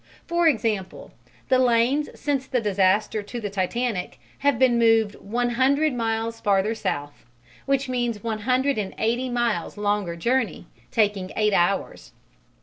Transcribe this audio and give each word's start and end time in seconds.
For 0.25 0.47
example, 0.47 1.11
the 1.49 1.59
lanes 1.59 2.09
since 2.19 2.47
the 2.47 2.59
disaster 2.59 3.21
to 3.21 3.39
the 3.39 3.51
Titanic 3.51 4.19
have 4.39 4.57
been 4.57 4.79
moved 4.79 5.13
one 5.17 5.51
hundred 5.51 5.93
miles 5.93 6.39
farther 6.41 6.73
south, 6.73 7.23
which 7.67 7.87
means 7.87 8.23
one 8.23 8.39
hundred 8.39 8.79
and 8.79 8.95
eighty 8.97 9.29
miles 9.29 9.77
longer 9.77 10.15
journey, 10.15 10.65
taking 10.89 11.31
eight 11.35 11.53
hours. 11.53 12.13